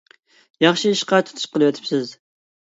[0.63, 2.17] ياخشى ئىشقا تۇتۇش قىلىۋېتىپسىز.